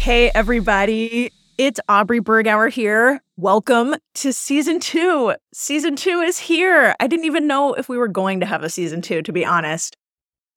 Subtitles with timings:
[0.00, 1.30] Hey, everybody.
[1.58, 3.20] It's Aubrey Bergauer here.
[3.36, 5.34] Welcome to season two.
[5.52, 6.94] Season two is here.
[6.98, 9.44] I didn't even know if we were going to have a season two, to be
[9.44, 9.98] honest.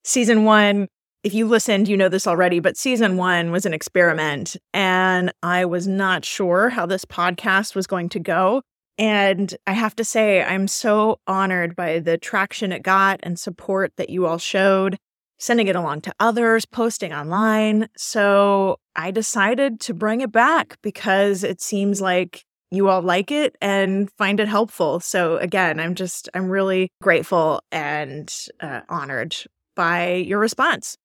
[0.05, 0.88] Season one,
[1.25, 5.66] if you listened, you know this already, but season one was an experiment, and I
[5.66, 8.62] was not sure how this podcast was going to go.
[8.98, 13.91] And I have to say, I'm so honored by the traction it got and support
[13.98, 14.98] that you all showed
[15.44, 17.89] sending it along to others, posting online.
[17.98, 23.55] So I decided to bring it back because it seems like you all like it
[23.62, 25.02] and find it helpful.
[25.02, 29.36] So again, I'm just, I'm really grateful and uh, honored
[29.76, 30.95] by your response.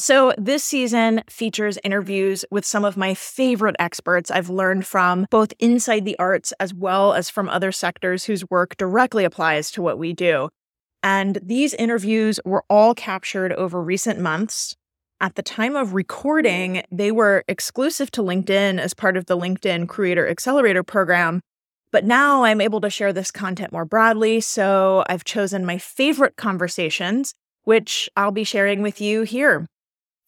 [0.00, 5.52] So, this season features interviews with some of my favorite experts I've learned from both
[5.58, 9.98] inside the arts as well as from other sectors whose work directly applies to what
[9.98, 10.50] we do.
[11.02, 14.76] And these interviews were all captured over recent months.
[15.20, 19.88] At the time of recording, they were exclusive to LinkedIn as part of the LinkedIn
[19.88, 21.40] Creator Accelerator program.
[21.90, 24.40] But now I'm able to share this content more broadly.
[24.40, 29.66] So I've chosen my favorite conversations, which I'll be sharing with you here.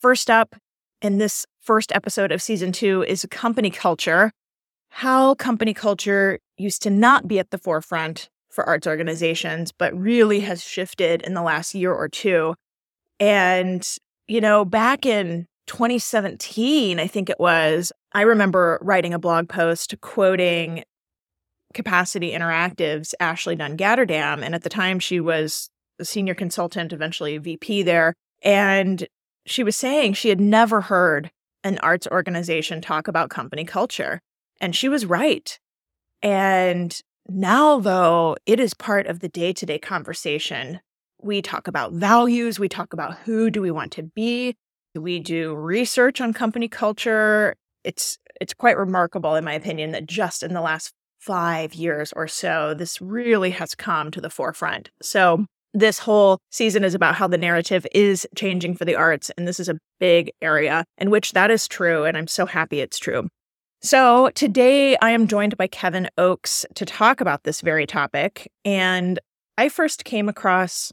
[0.00, 0.56] First up,
[1.02, 4.32] in this first episode of season two, is company culture.
[4.88, 10.40] How company culture used to not be at the forefront for arts organizations, but really
[10.40, 12.54] has shifted in the last year or two.
[13.18, 13.86] And,
[14.26, 19.94] you know, back in 2017, I think it was, I remember writing a blog post
[20.00, 20.82] quoting
[21.74, 24.42] Capacity Interactive's Ashley Dunn Gatterdam.
[24.42, 25.70] And at the time, she was
[26.00, 28.14] a senior consultant, eventually a VP there.
[28.42, 29.06] And
[29.46, 31.30] she was saying she had never heard
[31.62, 34.20] an arts organization talk about company culture.
[34.60, 35.58] And she was right.
[36.22, 36.98] And
[37.30, 40.80] now, though, it is part of the day to day conversation.
[41.22, 44.56] We talk about values, we talk about who do we want to be.
[44.94, 47.54] We do research on company culture.
[47.84, 52.26] It's it's quite remarkable, in my opinion, that just in the last five years or
[52.26, 54.90] so, this really has come to the forefront.
[55.02, 59.30] So this whole season is about how the narrative is changing for the arts.
[59.36, 62.04] And this is a big area in which that is true.
[62.04, 63.28] And I'm so happy it's true.
[63.82, 68.52] So today I am joined by Kevin Oakes to talk about this very topic.
[68.62, 69.18] And
[69.56, 70.92] I first came across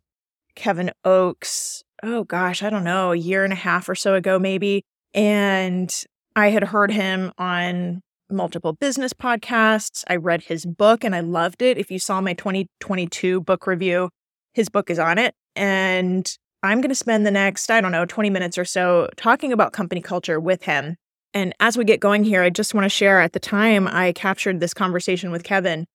[0.55, 4.39] Kevin Oakes, oh gosh, I don't know, a year and a half or so ago,
[4.39, 4.85] maybe.
[5.13, 5.93] And
[6.33, 10.05] I had heard him on multiple business podcasts.
[10.07, 11.77] I read his book and I loved it.
[11.77, 14.11] If you saw my 2022 book review,
[14.53, 15.35] his book is on it.
[15.57, 16.25] And
[16.63, 19.73] I'm going to spend the next, I don't know, 20 minutes or so talking about
[19.73, 20.95] company culture with him
[21.33, 24.11] and as we get going here, I just want to share at the time I
[24.13, 25.85] captured this conversation with Kevin,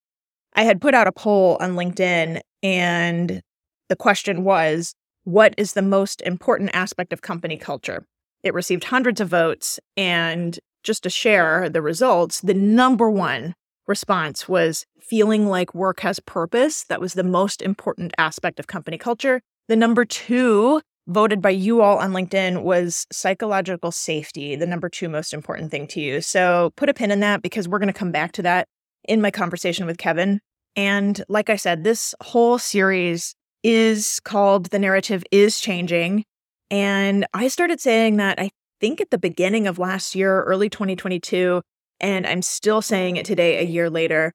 [0.54, 3.42] I had put out a poll on LinkedIn, and
[3.88, 4.94] the question was,
[5.24, 8.04] What is the most important aspect of company culture?
[8.42, 9.78] It received hundreds of votes.
[9.96, 13.54] And just to share the results, the number one
[13.86, 16.84] response was feeling like work has purpose.
[16.84, 19.42] That was the most important aspect of company culture.
[19.68, 25.08] The number two voted by you all on LinkedIn was psychological safety, the number two
[25.08, 26.20] most important thing to you.
[26.20, 28.68] So put a pin in that because we're going to come back to that
[29.04, 30.40] in my conversation with Kevin.
[30.76, 36.24] And like I said, this whole series is called The Narrative is Changing.
[36.70, 41.60] And I started saying that I think at the beginning of last year, early 2022,
[42.00, 44.32] and I'm still saying it today, a year later.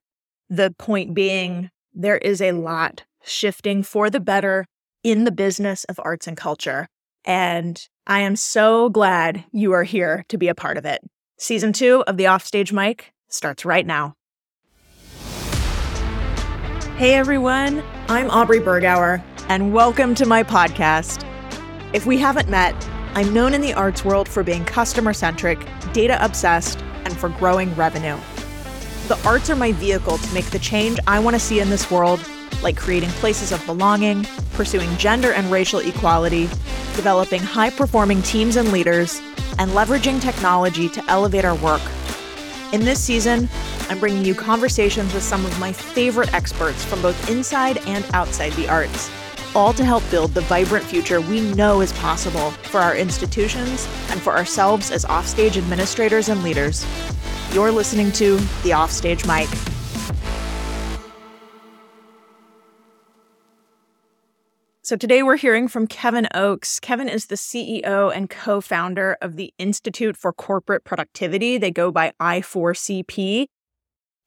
[0.50, 4.66] The point being, there is a lot shifting for the better
[5.08, 6.86] in the business of arts and culture.
[7.24, 11.00] And I am so glad you are here to be a part of it.
[11.40, 14.16] Season two of The Offstage Mic starts right now.
[16.98, 21.24] Hey everyone, I'm Aubrey Bergauer, and welcome to my podcast.
[21.94, 22.76] If we haven't met,
[23.14, 27.74] I'm known in the arts world for being customer centric, data obsessed, and for growing
[27.76, 28.18] revenue.
[29.08, 31.90] The arts are my vehicle to make the change I want to see in this
[31.90, 32.20] world
[32.62, 36.44] like creating places of belonging, pursuing gender and racial equality,
[36.96, 39.22] developing high performing teams and leaders,
[39.60, 41.82] and leveraging technology to elevate our work.
[42.74, 43.48] In this season,
[43.90, 48.52] I'm bringing you conversations with some of my favorite experts from both inside and outside
[48.54, 49.10] the arts,
[49.56, 54.22] all to help build the vibrant future we know is possible for our institutions and
[54.22, 56.86] for ourselves as offstage administrators and leaders.
[57.54, 59.48] You're listening to The Offstage Mic.
[64.88, 66.80] So today we're hearing from Kevin Oakes.
[66.80, 71.58] Kevin is the CEO and co founder of the Institute for Corporate Productivity.
[71.58, 73.48] They go by I4CP.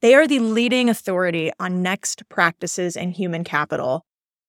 [0.03, 4.05] They are the leading authority on next practices in human capital.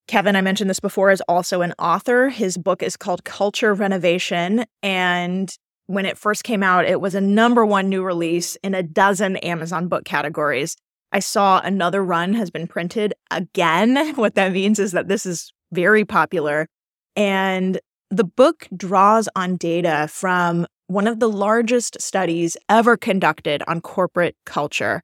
[0.10, 2.28] Kevin, I mentioned this before, is also an author.
[2.28, 4.66] His book is called Culture Renovation.
[4.84, 5.50] And
[5.86, 9.38] when it first came out, it was a number one new release in a dozen
[9.38, 10.76] Amazon book categories.
[11.14, 14.14] I saw another run has been printed again.
[14.18, 16.68] What that means is that this is very popular.
[17.16, 17.80] And
[18.10, 24.36] the book draws on data from one of the largest studies ever conducted on corporate
[24.46, 25.02] culture.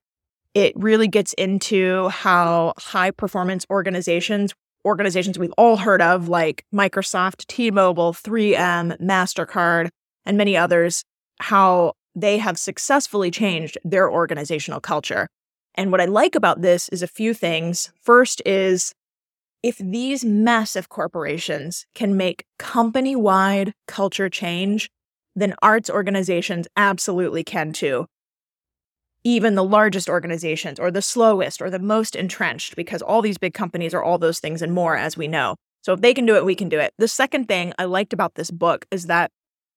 [0.54, 4.54] It really gets into how high performance organizations,
[4.84, 9.90] organizations we've all heard of, like Microsoft, T Mobile, 3M, MasterCard,
[10.26, 11.04] and many others,
[11.40, 15.28] how they have successfully changed their organizational culture.
[15.76, 17.92] And what I like about this is a few things.
[18.02, 18.92] First is
[19.68, 24.90] if these massive corporations can make company wide culture change,
[25.36, 28.06] then arts organizations absolutely can too.
[29.26, 33.54] Even the largest organizations, or the slowest, or the most entrenched, because all these big
[33.54, 35.58] companies are all those things and more, as we know.
[35.82, 36.94] So if they can do it, we can do it.
[36.98, 39.32] The second thing I liked about this book is that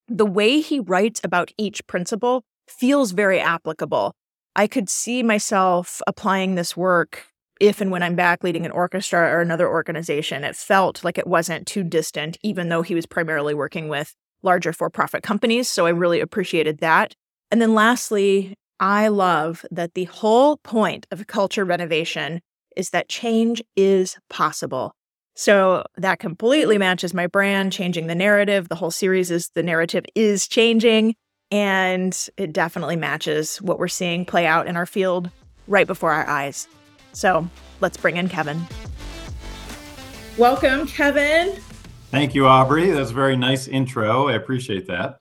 [0.06, 4.14] the way he writes about each principle feels very applicable.
[4.54, 7.26] I could see myself applying this work
[7.60, 10.42] if and when I'm back leading an orchestra or another organization.
[10.44, 14.72] It felt like it wasn't too distant, even though he was primarily working with larger
[14.72, 15.68] for profit companies.
[15.68, 17.14] So I really appreciated that.
[17.50, 22.40] And then lastly, I love that the whole point of culture renovation
[22.76, 24.94] is that change is possible.
[25.34, 28.68] So that completely matches my brand, changing the narrative.
[28.68, 31.14] The whole series is the narrative is changing.
[31.50, 35.30] And it definitely matches what we're seeing play out in our field
[35.66, 36.68] right before our eyes.
[37.12, 37.48] So
[37.80, 38.60] let's bring in Kevin.
[40.38, 41.56] Welcome, Kevin.
[42.10, 42.90] Thank you, Aubrey.
[42.90, 44.28] That's a very nice intro.
[44.28, 45.18] I appreciate that.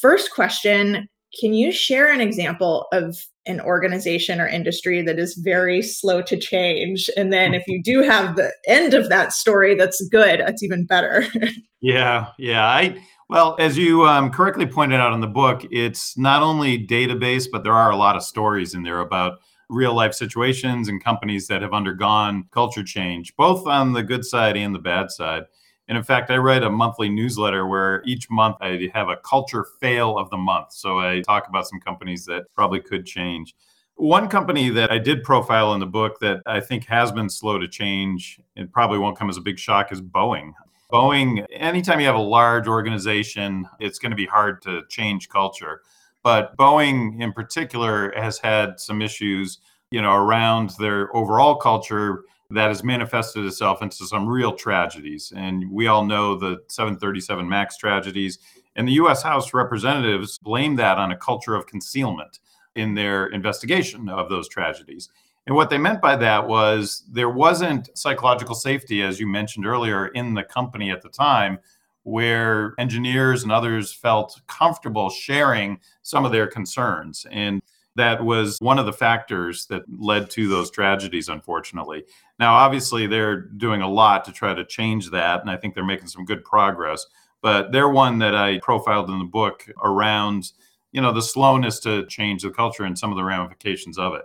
[0.00, 1.08] First question
[1.40, 3.16] Can you share an example of
[3.46, 7.08] an organization or industry that is very slow to change?
[7.16, 10.86] And then if you do have the end of that story that's good, that's even
[10.86, 11.24] better.
[11.80, 12.66] yeah, yeah.
[12.66, 17.46] I well, as you um, correctly pointed out in the book, it's not only database,
[17.50, 19.38] but there are a lot of stories in there about
[19.72, 24.56] real life situations and companies that have undergone culture change, both on the good side
[24.56, 25.44] and the bad side.
[25.88, 29.66] And in fact, I write a monthly newsletter where each month I have a culture
[29.80, 30.72] fail of the month.
[30.72, 33.54] So I talk about some companies that probably could change.
[33.96, 37.58] One company that I did profile in the book that I think has been slow
[37.58, 40.52] to change and probably won't come as a big shock is Boeing.
[40.92, 45.80] Boeing, anytime you have a large organization, it's going to be hard to change culture.
[46.22, 49.58] But Boeing in particular has had some issues,
[49.90, 55.32] you know, around their overall culture that has manifested itself into some real tragedies.
[55.34, 58.38] And we all know the 737 MAX tragedies.
[58.76, 62.40] And the US House representatives blame that on a culture of concealment
[62.76, 65.08] in their investigation of those tragedies.
[65.46, 70.06] And what they meant by that was there wasn't psychological safety, as you mentioned earlier,
[70.08, 71.58] in the company at the time,
[72.04, 77.26] where engineers and others felt comfortable sharing some of their concerns.
[77.30, 77.62] And
[77.94, 82.04] that was one of the factors that led to those tragedies, unfortunately.
[82.38, 85.84] Now, obviously, they're doing a lot to try to change that, and I think they're
[85.84, 87.06] making some good progress.
[87.42, 90.52] But they're one that I profiled in the book around,
[90.92, 94.22] you know, the slowness to change the culture and some of the ramifications of it.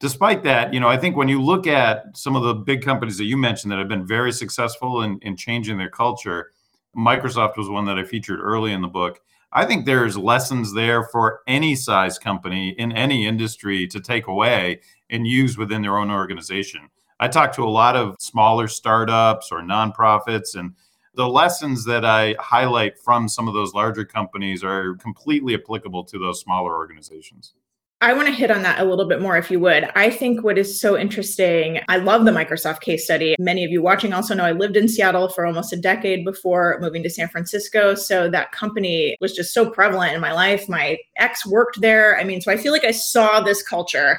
[0.00, 3.18] Despite that, you know, I think when you look at some of the big companies
[3.18, 6.50] that you mentioned that have been very successful in, in changing their culture,
[6.96, 9.20] Microsoft was one that I featured early in the book.
[9.52, 14.80] I think there's lessons there for any size company in any industry to take away
[15.08, 16.88] and use within their own organization.
[17.18, 20.74] I talk to a lot of smaller startups or nonprofits, and
[21.14, 26.18] the lessons that I highlight from some of those larger companies are completely applicable to
[26.18, 27.54] those smaller organizations.
[28.02, 29.84] I want to hit on that a little bit more, if you would.
[29.94, 33.36] I think what is so interesting, I love the Microsoft case study.
[33.38, 36.78] Many of you watching also know I lived in Seattle for almost a decade before
[36.80, 37.94] moving to San Francisco.
[37.94, 40.66] So that company was just so prevalent in my life.
[40.66, 42.18] My ex worked there.
[42.18, 44.18] I mean, so I feel like I saw this culture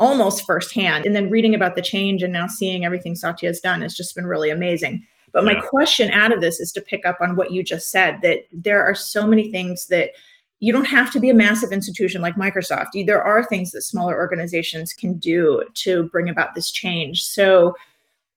[0.00, 1.06] almost firsthand.
[1.06, 4.16] And then reading about the change and now seeing everything Satya has done has just
[4.16, 5.06] been really amazing.
[5.32, 8.18] But my question out of this is to pick up on what you just said
[8.22, 10.10] that there are so many things that
[10.60, 12.88] you don't have to be a massive institution like Microsoft.
[13.06, 17.22] There are things that smaller organizations can do to bring about this change.
[17.24, 17.74] So,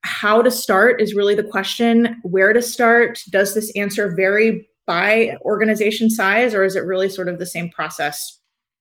[0.06, 2.20] how to start is really the question.
[2.24, 3.24] Where to start?
[3.30, 7.70] Does this answer vary by organization size, or is it really sort of the same
[7.70, 8.40] process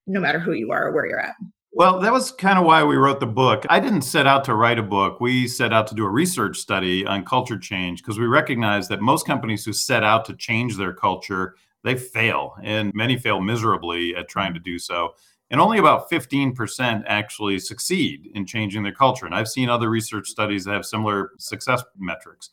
[0.08, 1.34] no matter who you are or where you're at?
[1.75, 3.64] Well, that was kind of why we wrote the book.
[3.70, 5.20] I didn't set out to write a book.
[5.20, 9.00] We set out to do a research study on culture change because we recognize that
[9.00, 14.14] most companies who set out to change their culture they fail, and many fail miserably
[14.16, 15.14] at trying to do so.
[15.50, 19.26] And only about 15% actually succeed in changing their culture.
[19.26, 22.50] And I've seen other research studies that have similar success metrics.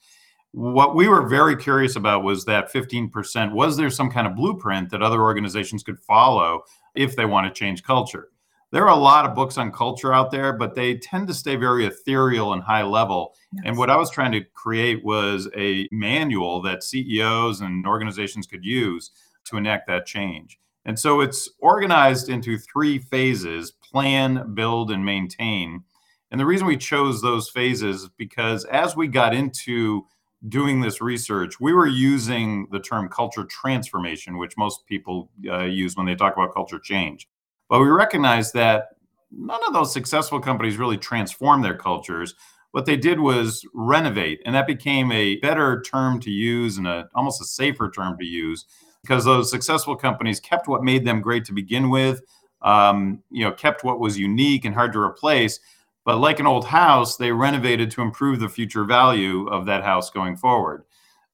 [0.51, 3.53] What we were very curious about was that 15%.
[3.53, 6.63] Was there some kind of blueprint that other organizations could follow
[6.95, 8.29] if they want to change culture?
[8.72, 11.56] There are a lot of books on culture out there, but they tend to stay
[11.56, 13.34] very ethereal and high level.
[13.54, 13.64] Yes.
[13.66, 18.64] And what I was trying to create was a manual that CEOs and organizations could
[18.64, 19.12] use
[19.46, 20.60] to enact that change.
[20.86, 25.84] And so it's organized into three phases plan, build, and maintain.
[26.32, 30.06] And the reason we chose those phases is because as we got into
[30.48, 35.96] doing this research, we were using the term culture transformation, which most people uh, use
[35.96, 37.28] when they talk about culture change.
[37.70, 38.90] But we recognize that
[39.32, 42.36] none of those successful companies really transformed their cultures.
[42.72, 47.10] What they did was renovate, and that became a better term to use and a,
[47.16, 48.66] almost a safer term to use
[49.02, 52.22] because those successful companies kept what made them great to begin with,
[52.62, 55.60] um, you know, kept what was unique and hard to replace.
[56.06, 60.10] But like an old house, they renovated to improve the future value of that house
[60.10, 60.84] going forward.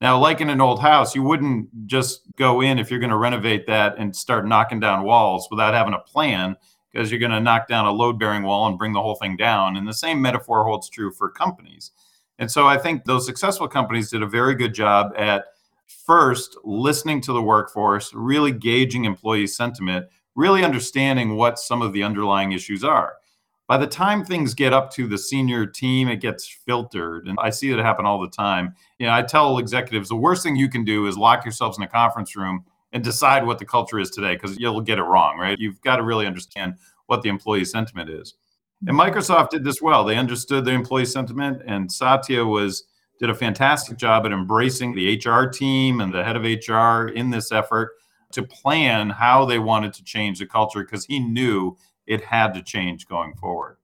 [0.02, 3.18] Now, like in an old house, you wouldn't just go in if you're going to
[3.18, 6.58] renovate that and start knocking down walls without having a plan
[6.92, 9.36] because you're going to knock down a load bearing wall and bring the whole thing
[9.38, 9.78] down.
[9.78, 11.92] And the same metaphor holds true for companies.
[12.40, 15.46] And so I think those successful companies did a very good job at
[15.88, 22.04] first listening to the workforce, really gauging employee sentiment, really understanding what some of the
[22.04, 23.16] underlying issues are.
[23.68, 27.28] By the time things get up to the senior team, it gets filtered.
[27.28, 28.76] And I see it happen all the time.
[29.00, 31.84] You know, I tell executives the worst thing you can do is lock yourselves in
[31.84, 35.38] a conference room and decide what the culture is today because you'll get it wrong,
[35.38, 35.58] right?
[35.60, 36.76] You've got to really understand
[37.08, 38.36] what the employee sentiment is.
[38.88, 40.04] And Microsoft did this well.
[40.04, 42.84] They understood the employee sentiment, and Satya was
[43.20, 47.30] did a fantastic job at embracing the HR team and the head of HR in
[47.30, 47.94] this effort
[48.32, 51.76] to plan how they wanted to change the culture because he knew
[52.08, 53.78] it had to change going forward.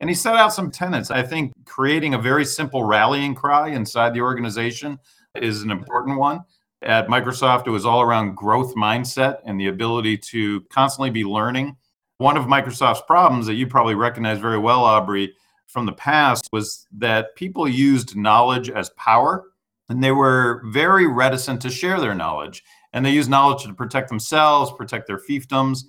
[0.00, 1.10] And he set out some tenets.
[1.10, 4.98] I think creating a very simple rallying cry inside the organization
[5.34, 6.44] is an important one.
[6.82, 11.76] At Microsoft, it was all around growth mindset and the ability to constantly be learning.
[12.18, 15.34] One of Microsoft's problems that you probably recognize very well, Aubrey,
[15.66, 19.44] from the past was that people used knowledge as power
[19.88, 22.62] and they were very reticent to share their knowledge.
[22.92, 25.84] And they used knowledge to protect themselves, protect their fiefdoms.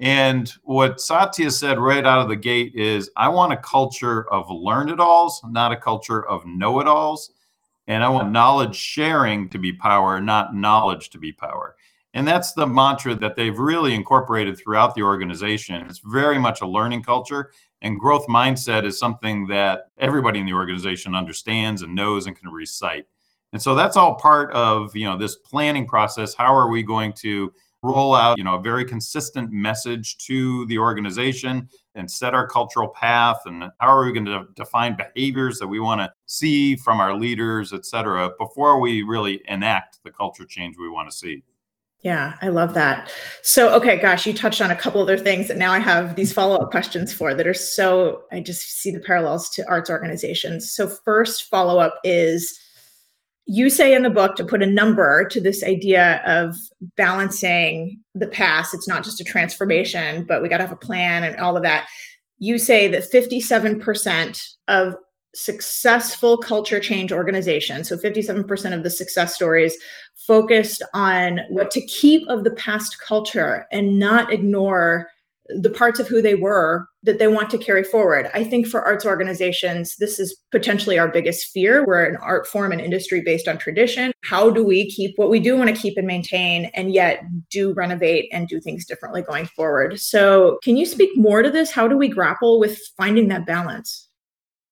[0.00, 4.50] And what Satya said right out of the gate is I want a culture of
[4.50, 7.30] learn it alls, not a culture of know it alls.
[7.86, 11.76] And I want knowledge sharing to be power, not knowledge to be power.
[12.14, 15.86] And that's the mantra that they've really incorporated throughout the organization.
[15.86, 17.52] It's very much a learning culture.
[17.82, 22.48] And growth mindset is something that everybody in the organization understands and knows and can
[22.48, 23.06] recite.
[23.52, 26.34] And so that's all part of, you know, this planning process.
[26.34, 30.78] How are we going to roll out, you know, a very consistent message to the
[30.78, 35.66] organization and set our cultural path and how are we going to define behaviors that
[35.66, 40.44] we want to see from our leaders, et cetera, before we really enact the culture
[40.44, 41.42] change we want to see.
[42.02, 43.12] Yeah, I love that.
[43.42, 46.32] So, okay, gosh, you touched on a couple other things that now I have these
[46.32, 50.72] follow up questions for that are so, I just see the parallels to arts organizations.
[50.72, 52.58] So, first follow up is
[53.46, 56.54] you say in the book to put a number to this idea of
[56.96, 58.74] balancing the past.
[58.74, 61.62] It's not just a transformation, but we got to have a plan and all of
[61.62, 61.88] that.
[62.38, 64.94] You say that 57% of
[65.34, 69.76] successful culture change organizations, so 57% of the success stories
[70.26, 75.08] focused on what to keep of the past culture and not ignore
[75.60, 78.30] the parts of who they were that they want to carry forward.
[78.34, 81.84] I think for arts organizations, this is potentially our biggest fear.
[81.86, 84.12] We're an art form and industry based on tradition.
[84.22, 87.72] How do we keep what we do want to keep and maintain and yet do
[87.72, 89.98] renovate and do things differently going forward?
[89.98, 91.70] So, can you speak more to this?
[91.70, 94.08] How do we grapple with finding that balance?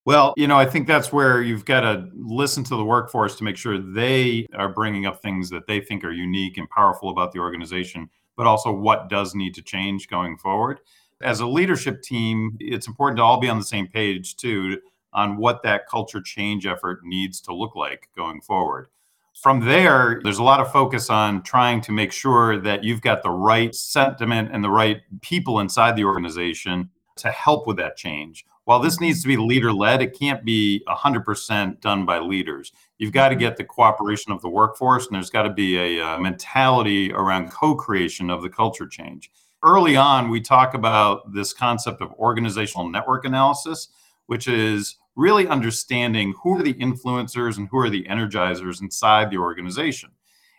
[0.09, 3.45] Well, you know, I think that's where you've got to listen to the workforce to
[3.45, 7.33] make sure they are bringing up things that they think are unique and powerful about
[7.33, 10.81] the organization, but also what does need to change going forward.
[11.21, 14.81] As a leadership team, it's important to all be on the same page too
[15.13, 18.87] on what that culture change effort needs to look like going forward.
[19.35, 23.23] From there, there's a lot of focus on trying to make sure that you've got
[23.23, 28.45] the right sentiment and the right people inside the organization to help with that change
[28.69, 32.71] while this needs to be leader led, it can't be 100% done by leaders.
[32.99, 36.01] You've got to get the cooperation of the workforce, and there's got to be a,
[36.01, 39.31] a uh, mentality around co creation of the culture change.
[39.65, 43.89] Early on, we talk about this concept of organizational network analysis,
[44.27, 49.39] which is really understanding who are the influencers and who are the energizers inside the
[49.39, 50.11] organization.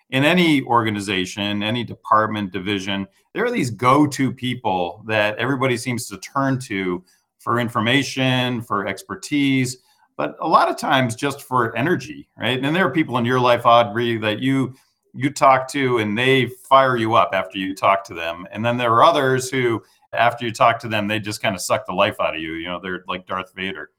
[0.10, 6.08] In any organization, any department, division, there are these go to people that everybody seems
[6.08, 7.04] to turn to
[7.40, 9.78] for information, for expertise.
[10.18, 12.64] but a lot of times just for energy, right?
[12.64, 14.76] And there are people in your life, Audrey, that you
[15.14, 18.46] you talk to and they fire you up after you talk to them.
[18.52, 19.82] And then there are others who,
[20.14, 22.54] after you talk to them, they just kind of suck the life out of you.
[22.54, 23.90] You know, they're like Darth Vader.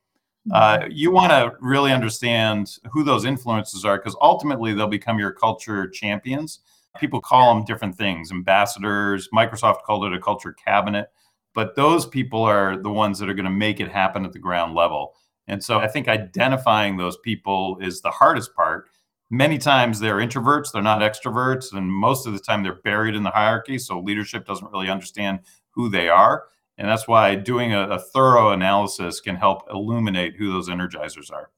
[0.52, 5.32] Uh, you want to really understand who those influences are because ultimately they'll become your
[5.32, 6.60] culture champions.
[6.98, 9.28] People call them different things, ambassadors.
[9.34, 11.08] Microsoft called it a culture cabinet,
[11.54, 14.38] but those people are the ones that are going to make it happen at the
[14.38, 15.14] ground level.
[15.48, 18.88] And so I think identifying those people is the hardest part.
[19.30, 23.22] Many times they're introverts, they're not extroverts, and most of the time they're buried in
[23.22, 23.78] the hierarchy.
[23.78, 25.40] So leadership doesn't really understand
[25.70, 26.44] who they are.
[26.78, 31.50] And that's why doing a, a thorough analysis can help illuminate who those energizers are.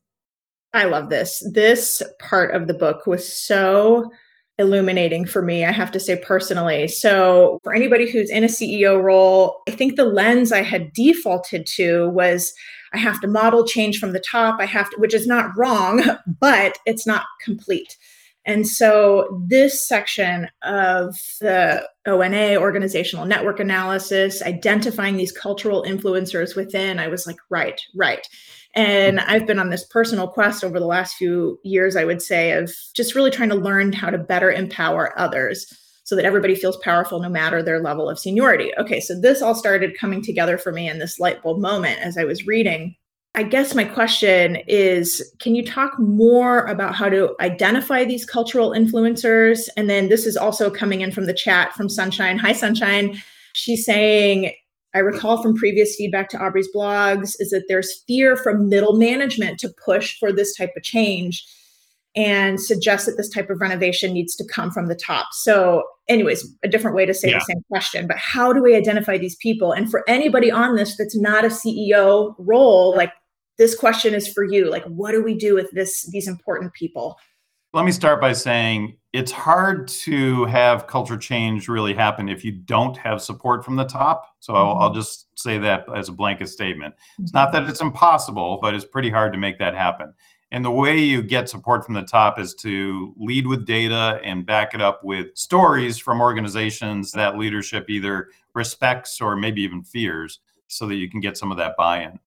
[0.75, 1.47] I love this.
[1.53, 4.11] This part of the book was so
[4.59, 6.89] illuminating for me, I have to say personally.
[6.89, 11.67] So, for anybody who's in a CEO role, I think the lens I had defaulted
[11.77, 12.53] to was
[12.93, 14.61] I have to model change from the top.
[14.61, 16.03] I have to, which is not wrong,
[16.41, 17.97] but it's not complete.
[18.45, 26.99] And so, this section of the ONA, organizational network analysis, identifying these cultural influencers within,
[26.99, 28.27] I was like, right, right.
[28.75, 32.53] And I've been on this personal quest over the last few years, I would say,
[32.53, 35.67] of just really trying to learn how to better empower others
[36.05, 38.73] so that everybody feels powerful no matter their level of seniority.
[38.79, 42.17] Okay, so this all started coming together for me in this light bulb moment as
[42.17, 42.97] I was reading
[43.35, 48.71] I guess my question is can you talk more about how to identify these cultural
[48.71, 49.69] influencers?
[49.77, 52.39] And then this is also coming in from the chat from Sunshine.
[52.39, 53.23] Hi, Sunshine.
[53.55, 54.53] She's saying,
[54.95, 59.59] I recall from previous feedback to Aubrey's blogs is that there's fear from middle management
[59.61, 61.45] to push for this type of change
[62.15, 65.29] and suggest that this type of renovation needs to come from the top.
[65.33, 67.39] So, anyways, a different way to say yeah.
[67.39, 69.73] the same question, but how do we identify these people?
[69.73, 73.13] And for anybody on this that's not a CEO role, like
[73.59, 77.17] this question is for you like what do we do with this these important people
[77.73, 82.53] let me start by saying it's hard to have culture change really happen if you
[82.53, 84.35] don't have support from the top.
[84.41, 84.61] So mm-hmm.
[84.63, 86.95] I'll, I'll, just say that as a blanket statement.
[87.19, 90.13] It's not that it's impossible but it's pretty hard to make that happen.
[90.51, 94.45] And the way you get support from the top is to lead with data and
[94.45, 100.41] back it up with stories from organizations that leadership either respects or maybe even fears
[100.69, 102.19] so that you can get some of that buy-in.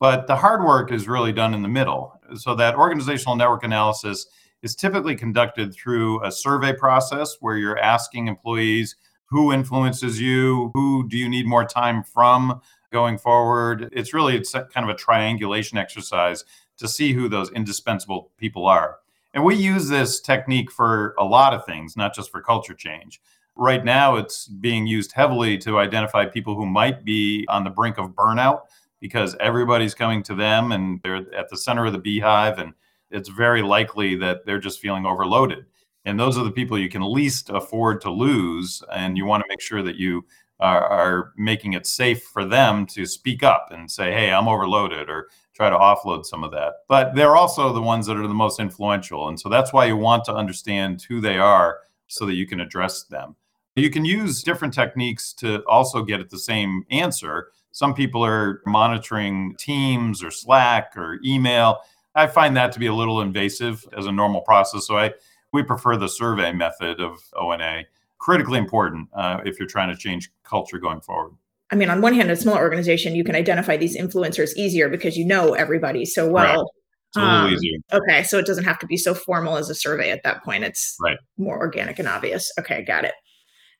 [0.00, 2.18] But the hard work is really done in the middle.
[2.36, 4.26] So that organizational network analysis
[4.64, 8.96] is typically conducted through a survey process where you're asking employees
[9.26, 13.90] who influences you, who do you need more time from going forward.
[13.92, 16.44] It's really it's kind of a triangulation exercise
[16.78, 18.98] to see who those indispensable people are.
[19.34, 23.20] And we use this technique for a lot of things, not just for culture change.
[23.56, 27.98] Right now, it's being used heavily to identify people who might be on the brink
[27.98, 28.62] of burnout
[29.00, 32.72] because everybody's coming to them and they're at the center of the beehive and
[33.10, 35.66] it's very likely that they're just feeling overloaded.
[36.04, 39.48] And those are the people you can least afford to lose and you want to
[39.48, 40.24] make sure that you
[40.60, 45.10] are, are, making it safe for them to speak up and say hey i'm overloaded
[45.10, 46.74] or try to offload some of that.
[46.88, 49.96] But they're also the ones that are the most influential and so that's why you
[49.96, 53.36] want to understand who they are so that you can address them.
[53.76, 57.48] You can use different techniques to also get at the same answer.
[57.72, 61.80] Some people are monitoring Teams or Slack or email.
[62.14, 64.86] I find that to be a little invasive as a normal process.
[64.86, 65.12] So I
[65.52, 67.84] we prefer the survey method of ONA.
[68.18, 71.34] Critically important uh, if you're trying to change culture going forward.
[71.70, 75.16] I mean, on one hand, a small organization, you can identify these influencers easier because
[75.16, 76.70] you know everybody so well.
[77.08, 77.78] It's a little um, easier.
[77.92, 80.64] Okay, so it doesn't have to be so formal as a survey at that point.
[80.64, 81.18] It's right.
[81.36, 82.50] more organic and obvious.
[82.58, 83.14] Okay, got it.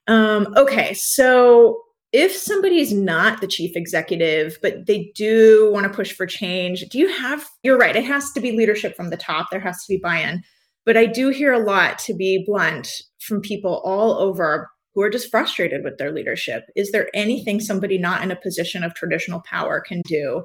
[0.07, 1.81] Um, okay, so
[2.14, 6.96] if somebody's not the chief executive, but they do want to push for change, do
[6.96, 9.92] you have, you're right, it has to be leadership from the top, there has to
[9.92, 10.40] be buy in.
[10.87, 15.11] But I do hear a lot, to be blunt, from people all over who are
[15.11, 16.62] just frustrated with their leadership.
[16.77, 20.44] Is there anything somebody not in a position of traditional power can do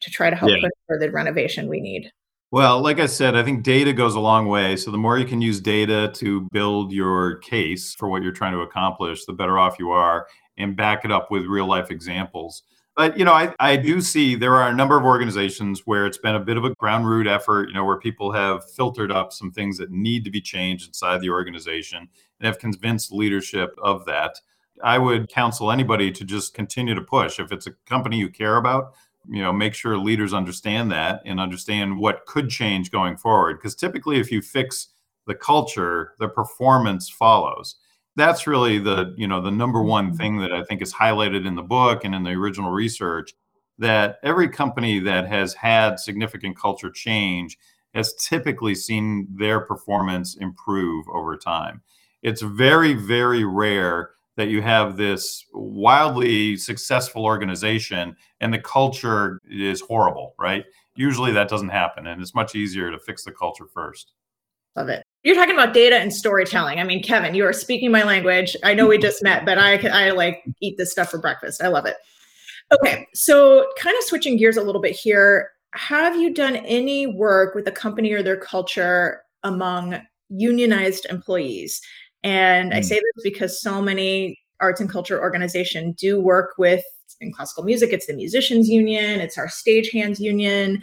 [0.00, 0.56] to try to help yeah.
[0.62, 2.10] push for the renovation we need?
[2.50, 4.74] Well, like I said, I think data goes a long way.
[4.76, 8.52] So the more you can use data to build your case for what you're trying
[8.54, 10.26] to accomplish, the better off you are
[10.58, 12.62] and back it up with real life examples.
[12.96, 16.18] But you know, I, I do see there are a number of organizations where it's
[16.18, 19.32] been a bit of a ground root effort, you know, where people have filtered up
[19.32, 24.04] some things that need to be changed inside the organization and have convinced leadership of
[24.04, 24.40] that.
[24.82, 27.40] I would counsel anybody to just continue to push.
[27.40, 28.94] If it's a company you care about,
[29.28, 33.58] you know, make sure leaders understand that and understand what could change going forward.
[33.58, 34.88] Because typically, if you fix
[35.26, 37.76] the culture, the performance follows
[38.16, 40.16] that's really the you know the number one mm-hmm.
[40.16, 43.34] thing that I think is highlighted in the book and in the original research
[43.78, 47.58] that every company that has had significant culture change
[47.94, 51.80] has typically seen their performance improve over time.
[52.22, 59.80] It's very, very rare that you have this wildly successful organization and the culture is
[59.80, 60.64] horrible, right?
[60.96, 64.12] Usually that doesn't happen, and it's much easier to fix the culture first.
[64.76, 65.04] Love it.
[65.24, 66.78] You're talking about data and storytelling.
[66.78, 68.56] I mean, Kevin, you are speaking my language.
[68.62, 71.62] I know we just met, but I I like eat this stuff for breakfast.
[71.62, 71.96] I love it.
[72.72, 75.50] Okay, so kind of switching gears a little bit here.
[75.72, 81.80] Have you done any work with a company or their culture among unionized employees?
[82.22, 82.76] And mm.
[82.76, 86.84] I say this because so many arts and culture organizations do work with
[87.20, 90.82] in classical music, it's the musicians union, it's our stagehands union.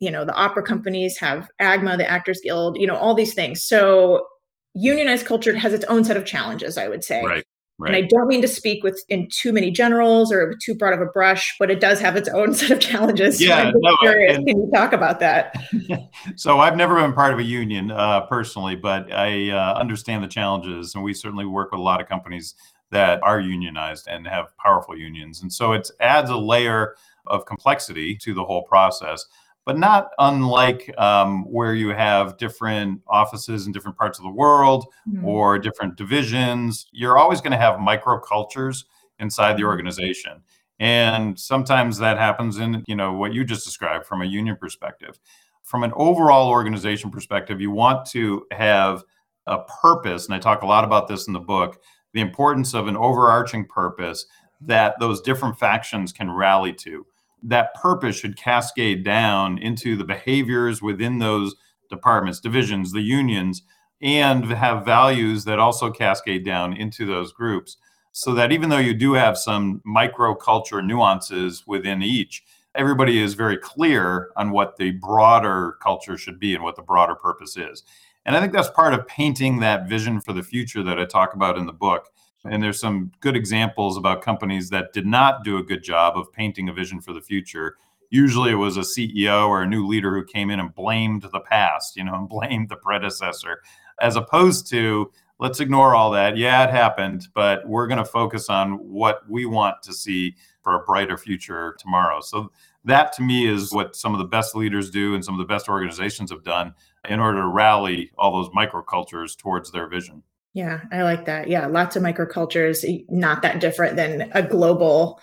[0.00, 3.62] You know, the opera companies have AGMA, the Actors Guild, you know, all these things.
[3.62, 4.26] So
[4.74, 7.24] unionized culture has its own set of challenges, I would say.
[7.24, 7.44] Right.
[7.76, 7.92] Right.
[7.92, 11.00] And I don't mean to speak with in too many generals or too broad of
[11.00, 13.42] a brush, but it does have its own set of challenges.
[13.42, 15.56] Yeah, so no, and, Can you talk about that?
[16.36, 20.28] so I've never been part of a union uh, personally, but I uh, understand the
[20.28, 22.54] challenges, and we certainly work with a lot of companies
[22.92, 26.94] that are unionized and have powerful unions, and so it adds a layer
[27.26, 29.26] of complexity to the whole process
[29.64, 34.86] but not unlike um, where you have different offices in different parts of the world
[35.08, 35.24] mm-hmm.
[35.24, 36.86] or different divisions.
[36.92, 38.84] You're always going to have microcultures
[39.18, 39.68] inside the mm-hmm.
[39.68, 40.42] organization.
[40.80, 45.18] And sometimes that happens in, you know, what you just described from a union perspective.
[45.62, 49.02] From an overall organization perspective, you want to have
[49.46, 51.80] a purpose, and I talk a lot about this in the book,
[52.12, 54.26] the importance of an overarching purpose
[54.60, 57.06] that those different factions can rally to
[57.44, 61.54] that purpose should cascade down into the behaviors within those
[61.90, 63.62] departments, divisions, the unions,
[64.00, 67.76] and have values that also cascade down into those groups.
[68.12, 72.42] So that even though you do have some microculture nuances within each,
[72.74, 77.14] everybody is very clear on what the broader culture should be and what the broader
[77.14, 77.82] purpose is.
[78.26, 81.34] And I think that's part of painting that vision for the future that I talk
[81.34, 82.08] about in the book.
[82.44, 86.32] And there's some good examples about companies that did not do a good job of
[86.32, 87.76] painting a vision for the future.
[88.10, 91.40] Usually it was a CEO or a new leader who came in and blamed the
[91.40, 93.62] past, you know, and blamed the predecessor,
[94.00, 96.36] as opposed to let's ignore all that.
[96.36, 100.74] Yeah, it happened, but we're going to focus on what we want to see for
[100.74, 102.20] a brighter future tomorrow.
[102.20, 102.50] So
[102.84, 105.52] that to me is what some of the best leaders do and some of the
[105.52, 106.74] best organizations have done
[107.08, 110.22] in order to rally all those microcultures towards their vision.
[110.54, 111.48] Yeah, I like that.
[111.48, 115.20] Yeah, lots of microcultures, not that different than a global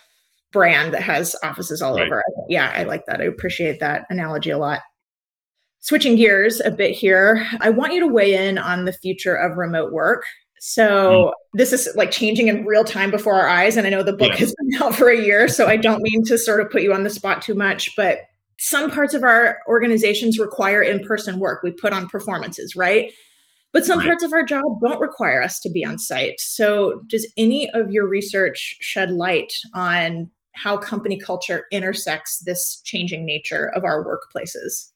[0.52, 2.06] brand that has offices all right.
[2.06, 2.22] over.
[2.50, 3.22] Yeah, I like that.
[3.22, 4.82] I appreciate that analogy a lot.
[5.80, 9.58] Switching gears a bit here, I want you to weigh in on the future of
[9.58, 10.24] remote work.
[10.60, 11.32] So, mm.
[11.54, 13.78] this is like changing in real time before our eyes.
[13.78, 14.36] And I know the book yeah.
[14.36, 16.94] has been out for a year, so I don't mean to sort of put you
[16.94, 18.20] on the spot too much, but
[18.60, 21.64] some parts of our organizations require in person work.
[21.64, 23.12] We put on performances, right?
[23.74, 24.08] But some right.
[24.08, 26.40] parts of our job don't require us to be on site.
[26.40, 33.26] So, does any of your research shed light on how company culture intersects this changing
[33.26, 34.92] nature of our workplaces?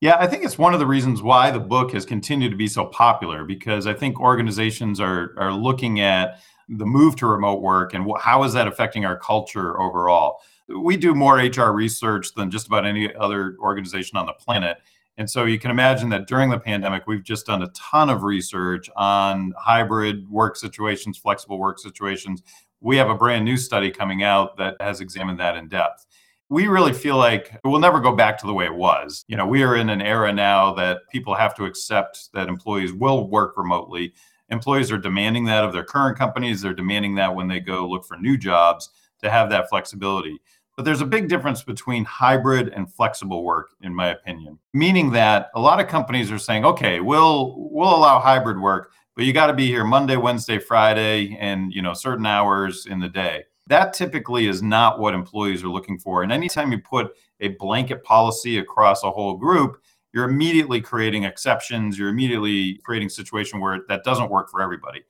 [0.00, 2.68] Yeah, I think it's one of the reasons why the book has continued to be
[2.68, 7.94] so popular because I think organizations are are looking at the move to remote work
[7.94, 10.40] and wh- how is that affecting our culture overall.
[10.68, 14.78] We do more HR research than just about any other organization on the planet.
[15.18, 18.22] And so you can imagine that during the pandemic, we've just done a ton of
[18.22, 22.44] research on hybrid work situations, flexible work situations.
[22.80, 26.06] We have a brand new study coming out that has examined that in depth.
[26.48, 29.24] We really feel like we'll never go back to the way it was.
[29.26, 32.92] You know, we are in an era now that people have to accept that employees
[32.92, 34.14] will work remotely.
[34.50, 38.06] Employees are demanding that of their current companies, they're demanding that when they go look
[38.06, 38.88] for new jobs
[39.22, 40.40] to have that flexibility.
[40.78, 44.60] But there's a big difference between hybrid and flexible work, in my opinion.
[44.72, 49.24] Meaning that a lot of companies are saying, okay, we'll we'll allow hybrid work, but
[49.24, 53.08] you got to be here Monday, Wednesday, Friday, and you know certain hours in the
[53.08, 53.42] day.
[53.66, 56.22] That typically is not what employees are looking for.
[56.22, 57.10] And anytime you put
[57.40, 59.82] a blanket policy across a whole group,
[60.14, 61.98] you're immediately creating exceptions.
[61.98, 65.02] You're immediately creating a situation where that doesn't work for everybody.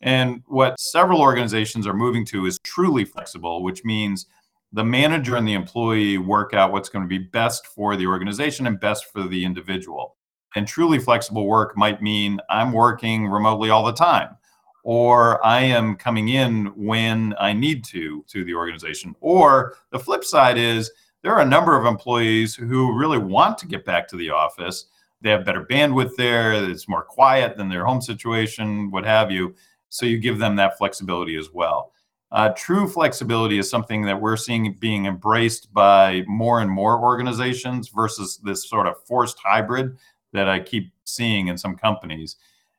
[0.00, 4.26] And what several organizations are moving to is truly flexible, which means
[4.72, 8.66] the manager and the employee work out what's going to be best for the organization
[8.66, 10.16] and best for the individual.
[10.56, 14.36] And truly flexible work might mean I'm working remotely all the time,
[14.82, 19.14] or I am coming in when I need to to the organization.
[19.20, 20.90] Or the flip side is
[21.22, 24.86] there are a number of employees who really want to get back to the office.
[25.20, 29.54] They have better bandwidth there, it's more quiet than their home situation, what have you.
[29.88, 31.92] So you give them that flexibility as well.
[32.32, 37.90] Uh, true flexibility is something that we're seeing being embraced by more and more organizations
[37.90, 39.98] versus this sort of forced hybrid
[40.32, 42.36] that I keep seeing in some companies.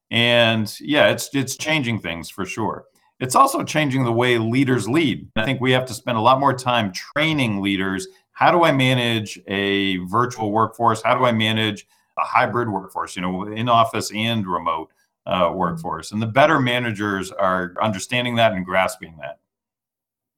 [0.10, 2.86] And yeah, it's it's changing things for sure.
[3.20, 5.30] It's also changing the way leaders lead.
[5.36, 8.08] I think we have to spend a lot more time training leaders.
[8.32, 11.04] How do I manage a virtual workforce?
[11.04, 11.88] How do I manage
[12.18, 14.90] a hybrid workforce, you know, in office and remote
[15.28, 16.12] uh, workforce?
[16.12, 19.38] And the better managers are understanding that and grasping that.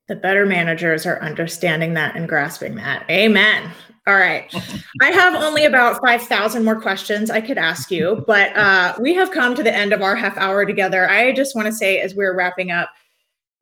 [0.08, 3.10] The better managers are understanding that and grasping that.
[3.10, 3.72] Amen.
[4.08, 4.54] All right.
[5.02, 9.32] I have only about 5,000 more questions I could ask you, but uh, we have
[9.32, 11.10] come to the end of our half hour together.
[11.10, 12.92] I just want to say, as we're wrapping up,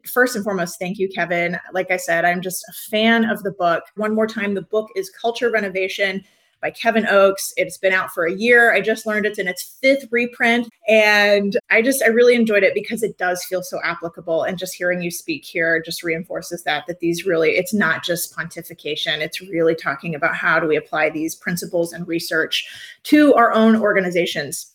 [0.05, 1.57] first and foremost, thank you, Kevin.
[1.71, 3.83] Like I said, I'm just a fan of the book.
[3.95, 6.25] One more time, the book is Culture Renovation
[6.63, 7.53] by Kevin Oakes.
[7.57, 8.73] It's been out for a year.
[8.73, 10.69] I just learned it's in its fifth reprint.
[10.87, 14.43] And I just, I really enjoyed it because it does feel so applicable.
[14.43, 18.35] And just hearing you speak here just reinforces that, that these really, it's not just
[18.35, 19.19] pontification.
[19.19, 22.65] It's really talking about how do we apply these principles and research
[23.03, 24.71] to our own organizations.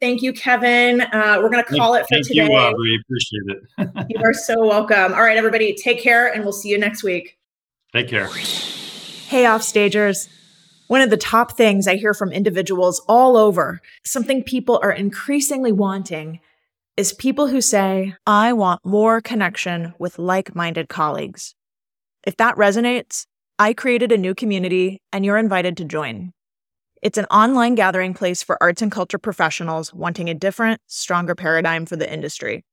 [0.00, 1.00] Thank you, Kevin.
[1.00, 2.44] Uh, we're going to call it for Thank today.
[2.44, 3.00] you, Aubrey.
[3.00, 4.06] Appreciate it.
[4.16, 5.14] you are so welcome.
[5.14, 7.38] All right, everybody, take care and we'll see you next week.
[7.94, 8.26] Take care.
[8.26, 10.28] Hey, offstagers.
[10.92, 15.72] One of the top things I hear from individuals all over, something people are increasingly
[15.72, 16.38] wanting,
[16.98, 21.54] is people who say, I want more connection with like minded colleagues.
[22.26, 23.24] If that resonates,
[23.58, 26.34] I created a new community and you're invited to join.
[27.00, 31.86] It's an online gathering place for arts and culture professionals wanting a different, stronger paradigm
[31.86, 32.66] for the industry.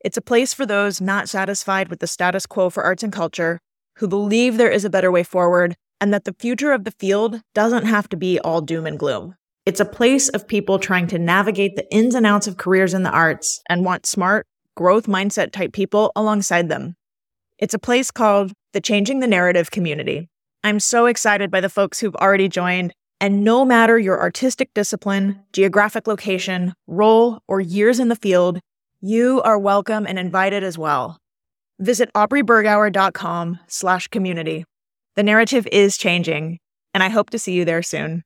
[0.00, 3.60] It's a place for those not satisfied with the status quo for arts and culture,
[3.96, 7.40] who believe there is a better way forward, and that the future of the field
[7.54, 9.34] doesn't have to be all doom and gloom.
[9.66, 13.02] It's a place of people trying to navigate the ins and outs of careers in
[13.02, 16.96] the arts and want smart, growth mindset type people alongside them.
[17.58, 20.28] It's a place called the Changing the Narrative community.
[20.62, 25.40] I'm so excited by the folks who've already joined, and no matter your artistic discipline,
[25.52, 28.60] geographic location, role, or years in the field,
[29.00, 31.18] you are welcome and invited as well.
[31.78, 34.64] Visit aubreybergauer.com slash community.
[35.16, 36.58] The narrative is changing,
[36.92, 38.24] and I hope to see you there soon.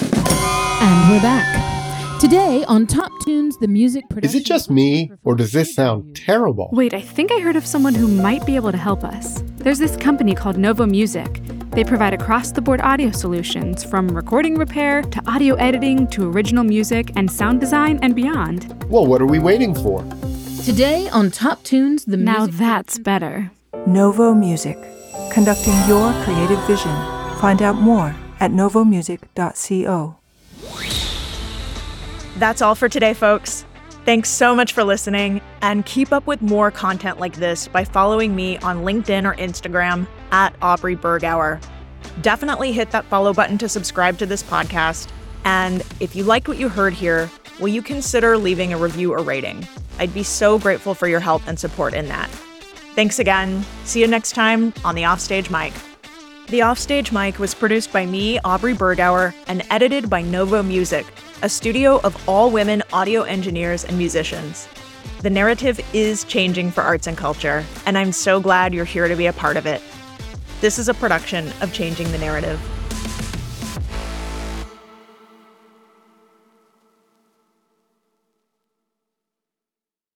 [0.00, 2.20] And we're back.
[2.20, 6.68] Today on Top Tunes, the music Is it just me, or does this sound terrible?
[6.74, 9.42] Wait, I think I heard of someone who might be able to help us.
[9.56, 11.40] There's this company called Novo Music.
[11.70, 16.64] They provide across the board audio solutions from recording repair to audio editing to original
[16.64, 18.84] music and sound design and beyond.
[18.90, 20.04] Well, what are we waiting for?
[20.66, 23.50] Today on Top Tunes, the Now music Now that's better.
[23.86, 24.76] Novo Music,
[25.32, 26.94] conducting your creative vision.
[27.38, 30.16] Find out more at novomusic.co.
[32.38, 33.64] That's all for today, folks.
[34.04, 38.36] Thanks so much for listening, and keep up with more content like this by following
[38.36, 41.60] me on LinkedIn or Instagram at Aubrey Bergauer.
[42.22, 45.08] Definitely hit that follow button to subscribe to this podcast.
[45.44, 49.22] And if you liked what you heard here, will you consider leaving a review or
[49.22, 49.66] rating?
[49.98, 52.30] I'd be so grateful for your help and support in that.
[52.96, 53.62] Thanks again.
[53.84, 55.74] See you next time on the Offstage Mic.
[56.48, 61.04] The Offstage Mic was produced by me, Aubrey Bergauer, and edited by Novo Music,
[61.42, 64.66] a studio of all women audio engineers and musicians.
[65.20, 69.14] The narrative is changing for arts and culture, and I'm so glad you're here to
[69.14, 69.82] be a part of it.
[70.62, 72.58] This is a production of Changing the Narrative.